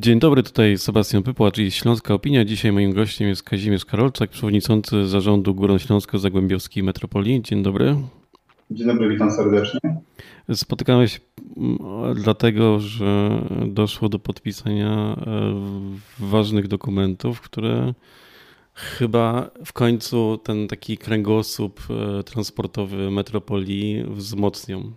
[0.00, 2.44] Dzień dobry, tutaj Sebastian Pypłacz i Śląska Opinia.
[2.44, 7.42] Dzisiaj moim gościem jest Kazimierz Karolczak, przewodniczący zarządu Górnośląsko-Zagłębiowskiej Metropolii.
[7.42, 7.96] Dzień dobry.
[8.70, 9.80] Dzień dobry, witam serdecznie.
[10.54, 11.20] Spotykamy się
[12.14, 13.30] dlatego, że
[13.66, 15.54] doszło do podpisania e,
[16.18, 17.94] ważnych dokumentów, które
[18.74, 24.92] chyba w końcu ten taki kręgosłup e, transportowy metropolii wzmocnią.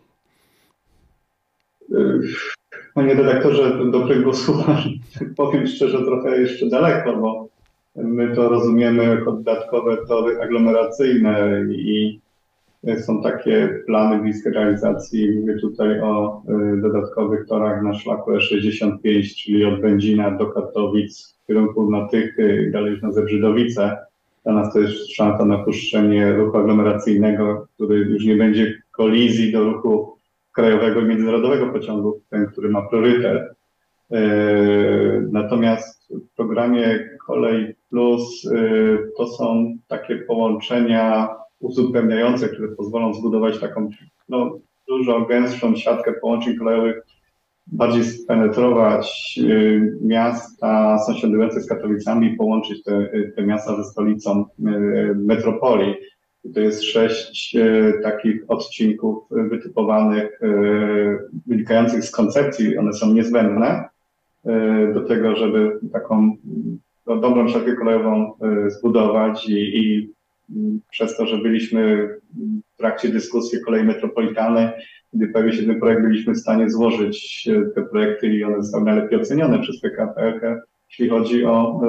[2.94, 4.84] Panie redaktorze, do kręgosłupa
[5.38, 7.48] powiem szczerze trochę jeszcze daleko, bo
[7.96, 12.20] my to rozumiemy jako dodatkowe tory aglomeracyjne i
[12.98, 15.40] są takie plany bliskie realizacji.
[15.40, 16.42] Mówię tutaj o
[16.78, 22.66] y, dodatkowych torach na szlaku E65, czyli od Będzina do Katowic w kierunku na Tychy
[22.68, 23.98] i dalej na Zebrzydowice.
[24.44, 29.64] Dla nas to jest szansa na puszczenie ruchu aglomeracyjnego, który już nie będzie kolizji do
[29.64, 30.18] ruchu
[30.54, 33.54] krajowego i międzynarodowego pociągu, ten, który ma priorytet.
[34.12, 34.22] E,
[35.32, 38.58] natomiast w programie Kolej Plus e,
[39.18, 41.30] to są takie połączenia
[41.60, 43.90] uzupełniające, które pozwolą zbudować taką
[44.30, 47.02] no, dużo gęstszą siatkę połączeń kolejowych,
[47.68, 54.46] bardziej spenetrować e, miasta sąsiadujące z Katowicami, połączyć te, te miasta ze stolicą
[55.16, 55.96] metropolii.
[56.54, 60.48] To jest sześć e, takich odcinków wytypowanych, e,
[61.48, 62.78] wynikających z koncepcji.
[62.78, 63.90] One są niezbędne
[64.46, 66.36] e, do tego, żeby taką
[67.08, 68.34] no, dobrą siatkę kolejową
[68.68, 70.10] zbudować i, i
[70.92, 72.10] przez to, że byliśmy
[72.74, 74.68] w trakcie dyskusji kolei metropolitalnej,
[75.14, 79.22] gdy pojawił się ten projekt, byliśmy w stanie złożyć te projekty i one zostały najlepiej
[79.22, 80.40] ocenione przez PKP,
[80.90, 81.82] jeśli chodzi o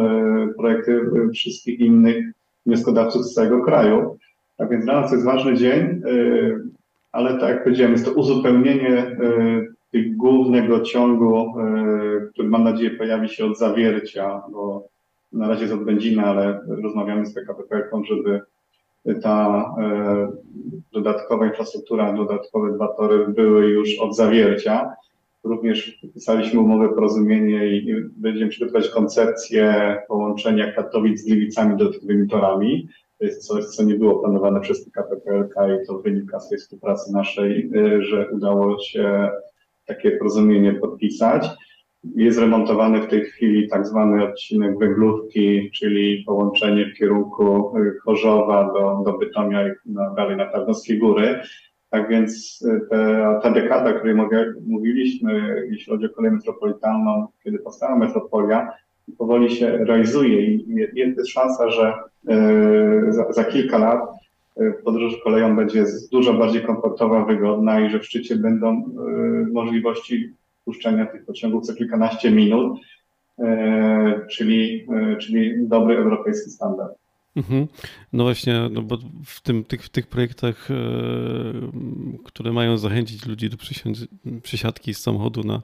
[0.56, 1.00] projekty
[1.34, 2.27] wszystkich innych
[2.66, 4.18] wnioskodawców z całego kraju.
[4.56, 6.60] Tak więc dla nas to jest ważny dzień, y,
[7.12, 9.06] ale tak jak powiedziałem, jest to uzupełnienie
[9.94, 14.88] y, głównego ciągu, y, który mam nadzieję pojawi się od zawiercia, bo
[15.33, 18.40] na razie jest od Będzina, ale rozmawiamy z PKP PLK, żeby
[19.23, 19.64] ta
[20.92, 24.92] dodatkowa infrastruktura, dodatkowe dwa tory były już od zawiercia.
[25.45, 32.89] Również podpisaliśmy umowę porozumienie i będziemy przygotować koncepcję połączenia Katowic z Gliwicami dodatkowymi torami.
[33.24, 36.58] To jest coś, co nie było planowane przez PKP PLK i to wynika z tej
[36.58, 39.30] współpracy naszej, y, że udało się
[39.86, 41.48] takie porozumienie podpisać.
[42.17, 48.73] Jest remontowany w tej chwili tak zwany odcinek węglówki, czyli połączenie w kierunku y, Chorzowa
[48.73, 51.40] do, do Bytomia i na, dalej na Tarnowskie Góry.
[51.90, 54.17] Tak więc y, te, ta dekada, o której
[54.67, 58.73] mówiliśmy, jeśli chodzi o kolej metropolitalną, kiedy powstała metropolia,
[59.18, 61.94] powoli się realizuje i jest szansa, że
[62.28, 64.00] e, za, za kilka lat
[64.56, 68.82] e, podróż koleją będzie dużo bardziej komfortowa, wygodna i że w szczycie będą e,
[69.52, 70.32] możliwości
[70.64, 72.78] puszczenia tych pociągów co kilkanaście minut,
[74.30, 74.86] czyli,
[75.20, 76.94] czyli dobry europejski standard.
[77.36, 77.66] Mhm.
[78.12, 80.68] No właśnie, no bo w, tym, tych, w tych projektach,
[82.24, 83.56] które mają zachęcić ludzi do
[84.42, 85.62] przysiadki z samochodu na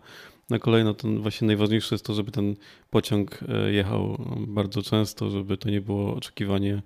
[0.50, 2.54] na kolejno to właśnie najważniejsze jest to, żeby ten
[2.90, 4.18] pociąg e, jechał
[4.48, 6.82] bardzo często, żeby to nie było oczekiwanie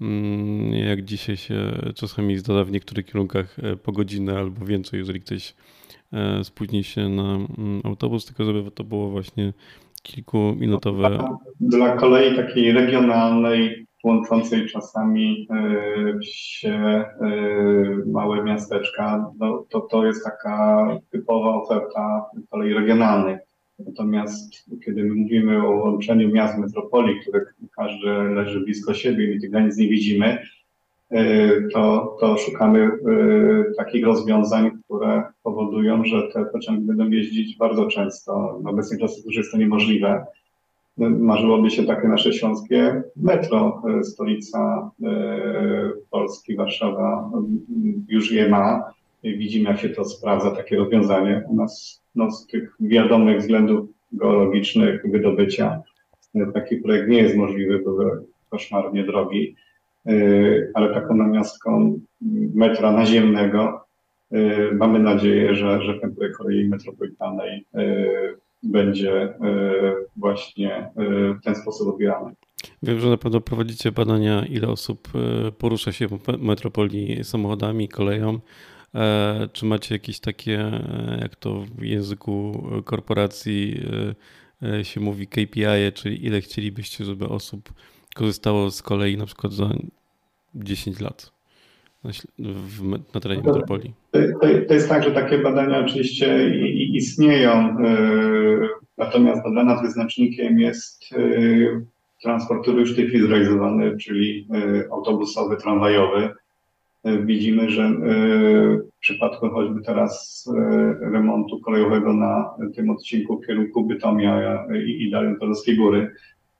[0.00, 5.20] mm, jak dzisiaj się czasami zdarza w niektórych kierunkach e, po godzinę albo więcej, jeżeli
[5.20, 5.54] ktoś
[6.12, 9.52] e, spóźni się na mm, autobus, tylko żeby to było właśnie
[10.02, 11.18] kilkuminutowe.
[11.60, 17.04] Dla kolei takiej regionalnej łączącej czasami e, wsie, e,
[18.06, 23.36] małe miasteczka, no, to, to jest taka typowa oferta kolei regionalnej.
[23.78, 27.40] Natomiast kiedy my mówimy o łączeniu miast metropolii, które
[27.76, 30.38] każdy leży blisko siebie i tych granic nie widzimy,
[31.10, 32.90] e, to, to szukamy
[33.76, 38.60] takich rozwiązań, które powodują, że te pociągi będą jeździć bardzo często.
[38.64, 40.26] Obecnej infrastrukturze jest to niemożliwe
[40.98, 43.82] marzyłoby się takie nasze śląskie metro.
[44.00, 47.30] E, stolica e, Polski, Warszawa
[48.08, 48.94] już je ma.
[49.24, 51.44] Widzimy, jak się to sprawdza, takie rozwiązanie.
[51.48, 55.82] U nas no, z tych wiadomych względów geologicznych, wydobycia,
[56.34, 59.56] e, taki projekt nie jest możliwy, były koszmarnie drogi,
[60.74, 62.00] ale taką namiastką
[62.54, 63.80] metra naziemnego
[64.72, 67.64] mamy nadzieję, że, że ten projekt kolei metropolitalnej
[68.64, 69.38] będzie e,
[70.16, 70.90] właśnie e,
[71.34, 72.34] w ten sposób odbierany.
[72.82, 78.40] Wiem, że na pewno prowadzicie badania, ile osób e, porusza się po metropolii samochodami, koleją.
[79.52, 80.80] Czy macie jakieś takie,
[81.20, 83.86] jak to w języku korporacji
[84.82, 87.72] się mówi, KPI, czyli ile chcielibyście, żeby osób
[88.14, 89.70] korzystało z kolei na przykład za
[90.54, 91.32] 10 lat?
[93.14, 93.92] Na terenie no metropolii?
[94.10, 94.18] To,
[94.68, 96.50] to, jest tak, że takie badania oczywiście
[96.92, 97.52] istnieją.
[97.52, 101.14] E, Natomiast no, dla nas wyznacznikiem jest
[102.22, 104.48] transport, który już w tej chwili zrealizowany, czyli
[104.92, 106.30] autobusowy, tramwajowy.
[107.04, 107.90] Widzimy, że
[108.96, 110.44] w przypadku choćby teraz
[111.00, 115.46] remontu kolejowego na tym odcinku w kierunku Bytomia i dalej do
[115.76, 116.10] Góry,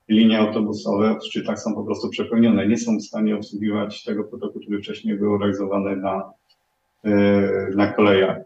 [0.08, 2.68] linie autobusowe w szczytach są po prostu przepełnione.
[2.68, 6.32] Nie są w stanie obsługiwać tego potoku, który wcześniej był realizowany na,
[7.04, 8.36] e, na kolejach.
[8.36, 8.44] E,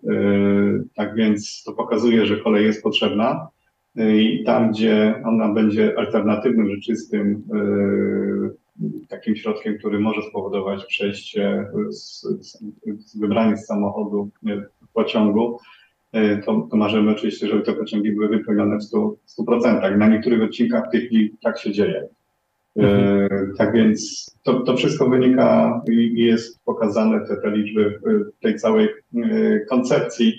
[0.94, 3.48] tak więc to pokazuje, że kolej jest potrzebna
[3.96, 7.42] e, i tam, gdzie ona będzie alternatywnym, rzeczywistym
[9.08, 14.30] takim środkiem, który może spowodować przejście z, z, wybranie z samochodu
[14.92, 15.58] pociągu,
[16.46, 19.14] to, to marzymy oczywiście, żeby te pociągi były wypełnione w 100%.
[19.40, 19.98] 100%.
[19.98, 22.08] Na niektórych odcinkach w tej chwili tak się dzieje.
[22.78, 23.54] E, mhm.
[23.56, 28.00] Tak więc to, to wszystko wynika i jest pokazane, te, te liczby
[28.38, 30.38] w tej całej e, koncepcji.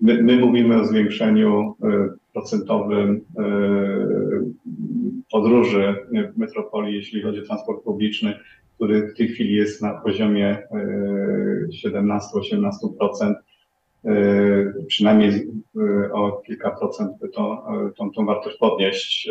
[0.00, 1.74] My, my mówimy o zwiększeniu
[2.32, 3.20] procentowym
[5.32, 5.94] podróży
[6.34, 8.34] w metropolii, jeśli chodzi o transport publiczny,
[8.74, 10.58] który w tej chwili jest na poziomie
[11.84, 13.34] 17-18%.
[14.04, 15.30] E, przynajmniej
[15.76, 19.30] e, o kilka procent to, e, tą, tą wartość podnieść.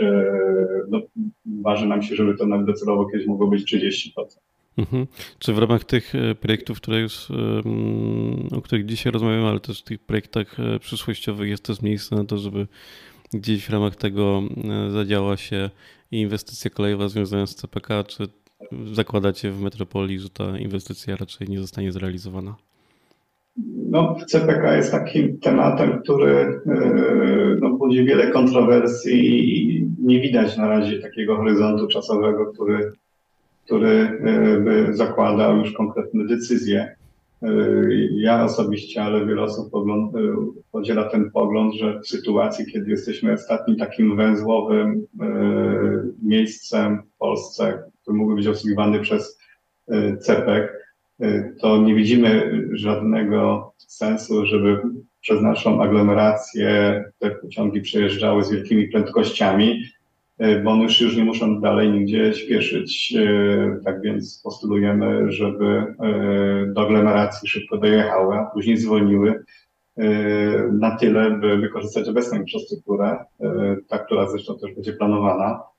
[0.89, 1.01] No,
[1.61, 4.11] waży nam się, żeby to nawet docelowo kiedyś mogło być 30%.
[4.77, 5.07] Mhm.
[5.39, 7.27] Czy w ramach tych projektów, które już,
[8.57, 12.37] o których dzisiaj rozmawiamy, ale też w tych projektach przyszłościowych jest też miejsce na to,
[12.37, 12.67] żeby
[13.33, 14.41] gdzieś w ramach tego
[14.89, 15.69] zadziała się
[16.11, 18.27] inwestycja kolejowa związana z CPK, czy
[18.93, 22.55] zakładacie w metropolii, że ta inwestycja raczej nie zostanie zrealizowana?
[23.91, 26.61] No, CPK jest takim tematem, który e,
[27.61, 32.91] no, budzi wiele kontrowersji i nie widać na razie takiego horyzontu czasowego, który,
[33.65, 36.95] który e, by zakładał już konkretne decyzje.
[37.43, 37.47] E,
[38.11, 39.71] ja osobiście, ale wiele osób
[40.71, 45.07] podziela ten pogląd, że w sytuacji, kiedy jesteśmy ostatnim takim węzłowym
[46.23, 49.39] miejscem w Polsce, który mógłby być obsługiwany przez
[50.21, 50.80] CPK,
[51.59, 54.81] to nie widzimy żadnego sensu, żeby
[55.21, 59.83] przez naszą aglomerację te pociągi przejeżdżały z wielkimi prędkościami,
[60.63, 63.13] bo one już, już nie muszą dalej nigdzie śpieszyć.
[63.85, 65.95] Tak więc postulujemy, żeby
[66.73, 69.43] do aglomeracji szybko dojechały, a później zwolniły
[70.71, 73.17] na tyle, by wykorzystać obecną infrastrukturę,
[73.87, 75.70] ta, która zresztą też będzie planowana, Y,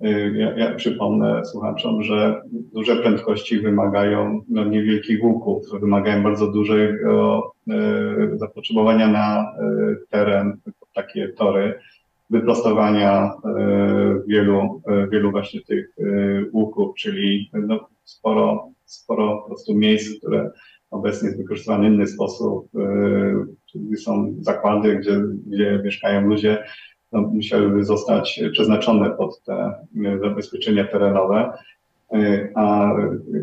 [0.00, 8.38] ja, ja, przypomnę słuchaczom, że duże prędkości wymagają no, niewielkich łuków, wymagają bardzo dużego y,
[8.38, 10.56] zapotrzebowania na y, teren,
[10.94, 11.74] takie tory,
[12.30, 19.74] wyprostowania y, wielu, y, wielu właśnie tych y, łuków, czyli no, sporo, sporo po prostu
[19.74, 20.50] miejsc, które
[20.90, 22.68] obecnie jest wykorzystywane w inny sposób,
[23.96, 26.64] są zakłady, gdzie, gdzie mieszkają ludzie,
[27.12, 31.52] no, musiałyby zostać przeznaczone pod te e, zabezpieczenia terenowe,
[32.12, 32.92] e, a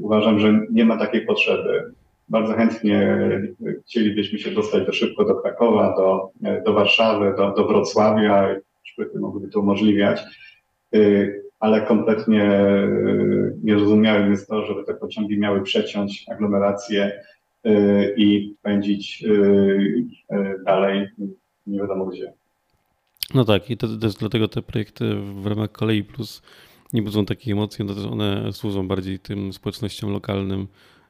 [0.02, 1.92] uważam, że nie ma takiej potrzeby.
[2.30, 3.18] Bardzo chętnie
[3.86, 9.20] chcielibyśmy się dostać do szybko do Krakowa, do, e, do Warszawy, do, do Wrocławia, szprychy
[9.20, 10.22] mogłyby to umożliwiać,
[11.60, 12.60] ale kompletnie
[13.64, 17.24] niezrozumiałym jest to, żeby te pociągi miały przeciąć aglomerację
[18.18, 19.26] i pędzić
[20.66, 21.10] dalej
[21.68, 22.34] nie wiadomo gdzie.
[23.34, 26.42] No tak, i to, to jest dlatego te projekty w ramach Kolei Plus
[26.94, 30.68] nie budzą takich emocji, no one służą bardziej tym społecznościom lokalnym.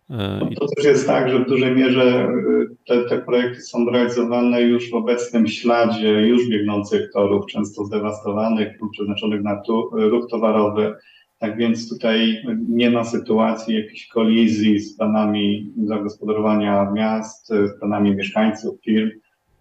[0.09, 3.85] E, no to też jest tak, że w dużej mierze y, te, te projekty są
[3.85, 10.29] realizowane już w obecnym śladzie już biegnących torów, często zdewastowanych lub przeznaczonych na tu, ruch
[10.29, 10.95] towarowy.
[11.39, 18.81] Tak więc tutaj nie ma sytuacji jakiejś kolizji z planami zagospodarowania miast, z planami mieszkańców,
[18.85, 19.09] firm.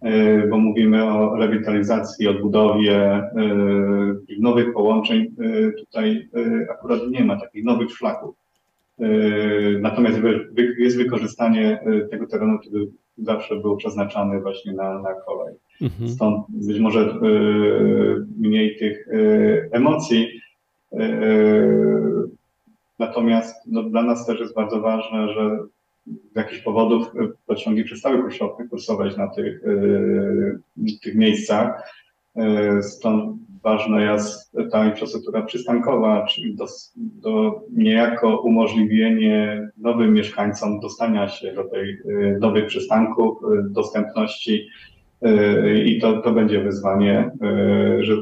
[0.03, 3.31] E, bo mówimy o rewitalizacji, odbudowie e,
[4.39, 5.21] nowych połączeń.
[5.21, 6.29] E, tutaj
[6.71, 8.35] akurat nie ma takich nowych szlaków.
[9.81, 10.19] Natomiast
[10.77, 11.79] jest wykorzystanie
[12.11, 15.55] tego terenu, który zawsze był przeznaczany właśnie na, na kolej.
[15.81, 16.09] Mhm.
[16.09, 17.19] Stąd być może
[18.37, 19.07] mniej tych
[19.71, 20.27] emocji.
[22.99, 25.57] Natomiast no, dla nas też jest bardzo ważne, że
[26.07, 28.29] z jakichś powodów e, pociągi przestały
[28.69, 31.93] kursować na tych, e, tych miejscach.
[32.35, 41.27] E, stąd ważna jest ta infrastruktura przystankowa, czyli do, do niejako umożliwienie nowym mieszkańcom dostania
[41.27, 41.97] się do tej
[42.39, 43.37] nowych przystanków,
[43.69, 44.67] dostępności
[45.85, 47.31] i to, to będzie wyzwanie,
[47.99, 48.15] że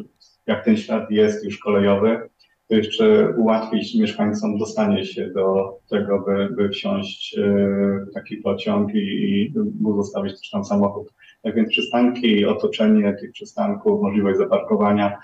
[0.47, 2.29] jak ten ślad jest już kolejowy,
[2.71, 8.97] to jeszcze ułatwić mieszkańcom dostanie się do tego, by, by wsiąść w taki pociąg i,
[8.97, 9.53] i
[9.95, 11.13] zostawić też tam samochód.
[11.41, 15.17] Tak więc przystanki, otoczenie tych przystanków, możliwość zaparkowania,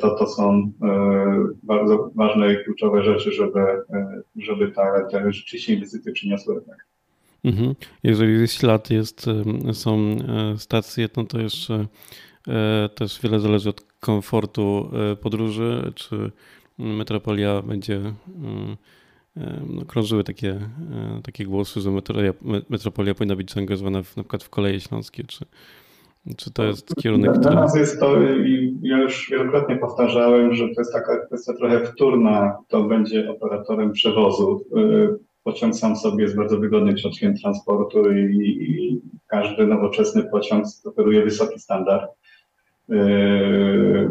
[0.00, 0.72] to, to są
[1.62, 3.60] bardzo ważne i kluczowe rzeczy, żeby,
[4.36, 6.86] żeby ta, te rzeczywiście inwestycje przyniosły efekt.
[7.44, 7.74] Mhm.
[8.02, 9.26] Jeżeli ślad, jest,
[9.72, 11.86] są e, stacje, no to jeszcze
[12.48, 16.32] e, też wiele zależy od komfortu e, podróży, czy
[16.78, 18.00] metropolia będzie
[19.66, 20.60] no, krążyły takie,
[21.24, 22.32] takie głosy, że metropolia,
[22.70, 25.44] metropolia powinna być zaangażowana w, na przykład w koleje śląskie, czy,
[26.36, 27.54] czy to jest kierunek, Dla który...
[27.54, 32.56] nas jest to, i ja już wielokrotnie powtarzałem, że to jest taka kwestia trochę wtórna,
[32.68, 34.64] kto będzie operatorem przewozu.
[35.44, 41.58] Pociąg sam sobie jest bardzo wygodnym środkiem transportu i, i każdy nowoczesny pociąg oferuje wysoki
[41.58, 42.10] standard.
[42.88, 44.10] Yy,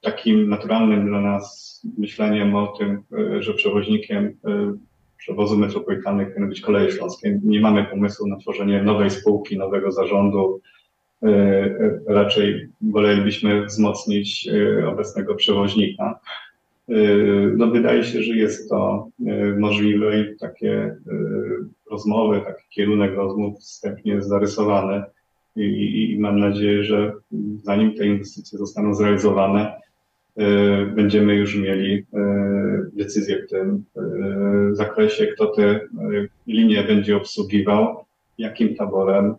[0.00, 4.72] takim naturalnym dla nas myśleniem o tym, yy, że przewoźnikiem yy,
[5.18, 7.40] przewozu metropolitalnych powinny być koleje śląskie.
[7.44, 10.60] Nie mamy pomysłu na tworzenie nowej spółki, nowego zarządu.
[12.06, 14.48] Raczej wolelibyśmy wzmocnić
[14.86, 16.20] obecnego przewoźnika.
[17.56, 19.08] No wydaje się, że jest to
[19.58, 20.96] możliwe i takie
[21.90, 25.02] rozmowy, taki kierunek rozmów wstępnie jest zarysowany
[25.56, 27.12] i, i mam nadzieję, że
[27.62, 29.80] zanim te inwestycje zostaną zrealizowane,
[30.94, 32.04] będziemy już mieli
[32.92, 33.84] decyzję w tym
[34.72, 35.80] zakresie, kto te
[36.46, 38.04] linie będzie obsługiwał,
[38.38, 39.34] jakim taborem.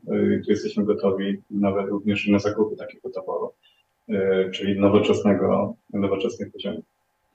[0.46, 3.52] Tu jesteśmy gotowi nawet również na zakupy takiego taboru,
[4.52, 6.86] czyli nowoczesnego, nowoczesnych poziomów.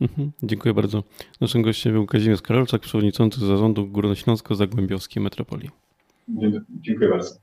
[0.00, 1.02] Mhm, dziękuję bardzo.
[1.40, 5.70] Naszym gościem był Kazimierz Karolczak, przewodniczący zarządu Górnośląsko-Zagłębiowskiej Metropolii.
[6.70, 7.34] Dziękuję bardzo.